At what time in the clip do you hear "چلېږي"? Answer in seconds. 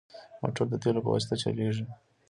1.43-1.85